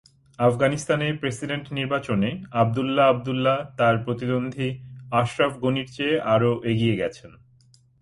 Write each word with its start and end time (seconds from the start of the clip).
আফগানিস্তানে 0.39 1.07
প্রেসিডেন্ট 1.21 1.65
নির্বাচনে 1.77 2.29
আবদুল্লাহ 2.61 3.05
আবদুল্লাহ 3.09 3.57
তাঁর 3.77 3.95
প্রতিদ্বন্দ্বী 4.05 4.69
আশরাফ 5.11 5.53
গনির 5.63 5.87
চেয়ে 5.95 6.15
আরও 6.33 6.51
এগিয়ে 6.71 6.95
গেছেন। 6.95 7.31